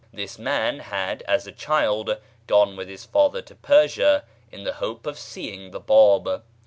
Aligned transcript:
This 0.11 0.39
man 0.39 0.79
had 0.79 1.21
as 1.27 1.45
a 1.45 1.51
child 1.51 2.17
gone 2.47 2.75
with 2.75 2.87
his 2.87 3.05
father 3.05 3.39
to 3.43 3.53
Persia 3.53 4.23
in 4.51 4.63
the 4.63 4.73
hope 4.81 5.05
of 5.05 5.19
seeing 5.19 5.69
the 5.69 5.79
Báb. 5.79 6.41